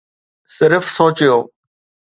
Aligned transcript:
صرف 0.55 0.85
سوچيو. 0.97 1.37